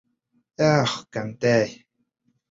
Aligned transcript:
Ах, 0.69 0.93
кәнтәй! 1.17 1.75